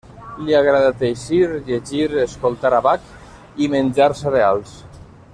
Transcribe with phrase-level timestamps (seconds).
[0.45, 3.07] Li agrada teixir, llegir, escoltar a Bach
[3.65, 4.73] i menjar cereals.